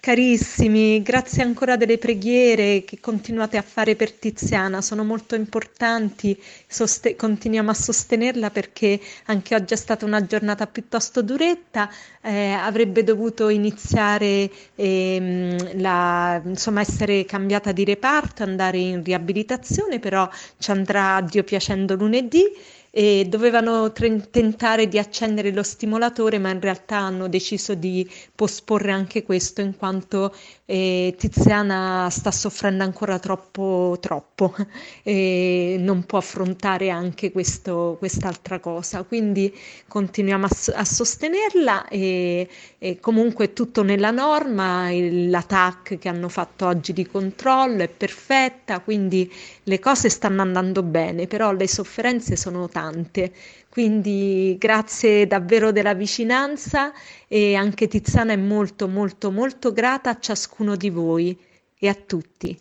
Carissimi, 0.00 1.02
grazie 1.02 1.42
ancora 1.42 1.76
delle 1.76 1.98
preghiere 1.98 2.84
che 2.84 2.98
continuate 3.00 3.56
a 3.56 3.62
fare 3.62 3.96
per 3.96 4.12
Tiziana, 4.12 4.80
sono 4.80 5.02
molto 5.04 5.34
importanti, 5.34 6.40
soste- 6.68 7.16
continuiamo 7.16 7.70
a 7.70 7.74
sostenerla 7.74 8.50
perché 8.50 8.98
anche 9.26 9.54
oggi 9.56 9.74
è 9.74 9.76
stata 9.76 10.04
una 10.06 10.24
giornata 10.24 10.66
piuttosto 10.68 11.20
duretta, 11.20 11.90
eh, 12.22 12.52
avrebbe 12.52 13.02
dovuto 13.02 13.48
iniziare 13.48 14.48
ehm, 14.76 15.80
la, 15.80 16.40
insomma 16.44 16.80
essere 16.80 17.24
cambiata 17.24 17.72
di 17.72 17.84
reparto, 17.84 18.44
andare 18.44 18.78
in 18.78 19.02
riabilitazione, 19.02 19.98
però 19.98 20.28
ci 20.58 20.70
andrà 20.70 21.20
Dio 21.22 21.42
piacendo 21.42 21.94
lunedì 21.96 22.44
e 22.98 23.26
dovevano 23.28 23.92
tre- 23.92 24.28
tentare 24.28 24.88
di 24.88 24.98
accendere 24.98 25.52
lo 25.52 25.62
stimolatore, 25.62 26.40
ma 26.40 26.50
in 26.50 26.60
realtà 26.60 26.96
hanno 26.96 27.28
deciso 27.28 27.74
di 27.74 28.04
posporre 28.34 28.90
anche 28.90 29.22
questo 29.22 29.60
in 29.60 29.76
quanto 29.76 30.34
eh, 30.64 31.14
Tiziana 31.16 32.08
sta 32.10 32.32
soffrendo 32.32 32.82
ancora 32.82 33.20
troppo, 33.20 33.98
troppo 34.00 34.52
e 35.04 35.76
non 35.78 36.06
può 36.06 36.18
affrontare 36.18 36.90
anche 36.90 37.30
questo, 37.30 37.94
quest'altra 38.00 38.58
cosa. 38.58 39.04
Quindi 39.04 39.56
continuiamo 39.86 40.46
a, 40.46 40.50
a 40.74 40.84
sostenerla 40.84 41.86
e, 41.86 42.48
e, 42.78 42.98
comunque 42.98 43.52
tutto 43.52 43.84
nella 43.84 44.10
norma, 44.10 44.90
il, 44.90 45.30
la 45.30 45.42
TAC 45.42 45.98
che 45.98 46.08
hanno 46.08 46.28
fatto 46.28 46.66
oggi 46.66 46.92
di 46.92 47.06
controllo 47.06 47.84
è 47.84 47.88
perfetta, 47.88 48.80
quindi 48.80 49.32
le 49.62 49.78
cose 49.78 50.08
stanno 50.08 50.42
andando 50.42 50.82
bene, 50.82 51.28
però 51.28 51.52
le 51.52 51.68
sofferenze 51.68 52.34
sono 52.34 52.68
tante. 52.68 52.86
Quindi 53.68 54.56
grazie 54.58 55.26
davvero 55.26 55.72
della 55.72 55.94
vicinanza 55.94 56.92
e 57.28 57.54
anche 57.54 57.88
Tiziana 57.88 58.32
è 58.32 58.36
molto 58.36 58.88
molto 58.88 59.30
molto 59.30 59.72
grata 59.72 60.10
a 60.10 60.18
ciascuno 60.18 60.76
di 60.76 60.90
voi 60.90 61.38
e 61.78 61.88
a 61.88 61.94
tutti. 61.94 62.58